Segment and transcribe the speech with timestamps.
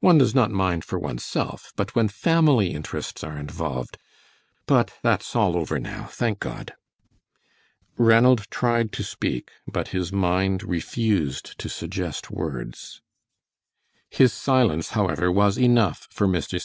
[0.00, 3.98] "One does not mind for one's self, but when family interests are involved
[4.66, 6.74] but that's all over now, thank God!"
[7.96, 13.00] Ranald tried to speak, but his mind refused to suggest words.
[14.10, 16.42] His silence, however, was enough for Mr.
[16.48, 16.52] St.